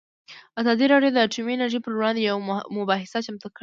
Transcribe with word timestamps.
ازادي 0.59 0.85
راډیو 0.93 1.11
د 1.13 1.17
اټومي 1.25 1.53
انرژي 1.55 1.79
پر 1.83 1.91
وړاندې 1.95 2.21
یوه 2.29 2.39
مباحثه 2.75 3.19
چمتو 3.27 3.47
کړې. 3.55 3.59